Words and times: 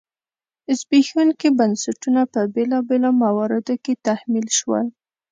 زبېښونکي 0.79 1.49
بنسټونه 1.59 2.21
په 2.33 2.41
بېلابېلو 2.55 3.09
مواردو 3.23 3.75
کې 3.83 3.93
تحمیل 4.07 4.47
شول. 4.57 4.87